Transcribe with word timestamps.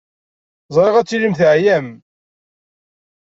Ẓriɣ 0.75 0.95
ad 0.97 1.07
tilim 1.07 1.33
teɛyam. 1.39 1.87